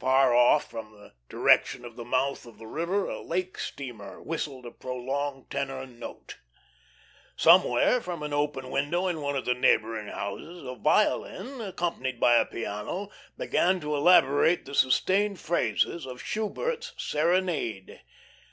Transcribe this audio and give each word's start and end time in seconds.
Far 0.00 0.34
off, 0.34 0.68
from 0.68 0.90
the 0.90 1.12
direction 1.28 1.84
of 1.84 1.94
the 1.94 2.04
mouth 2.04 2.44
of 2.44 2.58
the 2.58 2.66
river, 2.66 3.06
a 3.08 3.20
lake 3.22 3.56
steamer 3.56 4.20
whistled 4.20 4.66
a 4.66 4.72
prolonged 4.72 5.48
tenor 5.48 5.86
note. 5.86 6.38
Somewhere 7.36 8.00
from 8.00 8.24
an 8.24 8.32
open 8.32 8.72
window 8.72 9.06
in 9.06 9.20
one 9.20 9.36
of 9.36 9.44
the 9.44 9.54
neighbouring 9.54 10.08
houses 10.08 10.64
a 10.64 10.74
violin, 10.74 11.60
accompanied 11.60 12.18
by 12.18 12.34
a 12.34 12.44
piano, 12.46 13.10
began 13.38 13.78
to 13.78 13.94
elaborate 13.94 14.64
the 14.64 14.74
sustained 14.74 15.38
phrases 15.38 16.04
of 16.04 16.20
"Schubert's 16.20 16.92
Serenade." 16.98 18.00